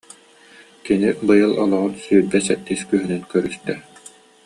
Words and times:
Кини 0.83 1.09
быйыл 1.27 1.53
олоҕун 1.63 1.93
сүүрбэ 2.03 2.39
сэттис 2.45 2.81
күһүнүн 2.89 3.23
көрүстэ 3.31 3.75